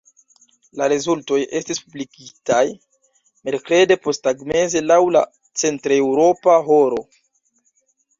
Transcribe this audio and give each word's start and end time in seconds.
La 0.79 0.85
rezultoj 0.91 1.35
estis 1.57 1.81
publikigitaj 1.89 2.61
merkrede 3.49 3.97
posttagmeze 4.05 4.81
laŭ 4.93 4.97
la 5.17 5.23
centreŭropa 5.65 6.57
horo. 6.71 7.03